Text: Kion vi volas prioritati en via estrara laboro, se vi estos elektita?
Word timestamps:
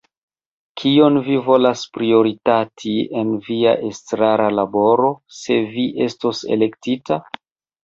Kion 0.83 1.19
vi 1.27 1.35
volas 1.49 1.83
prioritati 1.97 2.95
en 3.21 3.29
via 3.51 3.75
estrara 3.91 4.49
laboro, 4.63 5.13
se 5.43 5.61
vi 5.77 5.87
estos 6.09 6.45
elektita? 6.59 7.23